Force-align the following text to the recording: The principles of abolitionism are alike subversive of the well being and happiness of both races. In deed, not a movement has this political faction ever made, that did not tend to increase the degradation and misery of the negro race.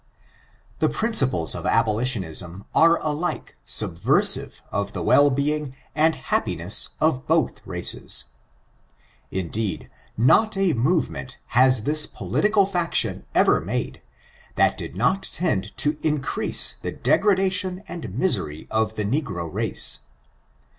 The 0.79 0.89
principles 0.89 1.53
of 1.53 1.67
abolitionism 1.67 2.65
are 2.73 2.99
alike 3.05 3.55
subversive 3.65 4.63
of 4.71 4.93
the 4.93 5.03
well 5.03 5.29
being 5.29 5.75
and 5.93 6.15
happiness 6.15 6.95
of 6.99 7.27
both 7.27 7.61
races. 7.67 8.23
In 9.29 9.49
deed, 9.49 9.91
not 10.17 10.57
a 10.57 10.73
movement 10.73 11.37
has 11.49 11.83
this 11.83 12.07
political 12.07 12.65
faction 12.65 13.25
ever 13.35 13.61
made, 13.61 14.01
that 14.55 14.75
did 14.75 14.95
not 14.95 15.21
tend 15.31 15.77
to 15.77 15.95
increase 16.01 16.73
the 16.81 16.91
degradation 16.91 17.83
and 17.87 18.17
misery 18.17 18.67
of 18.71 18.95
the 18.95 19.05
negro 19.05 19.47
race. 19.53 19.99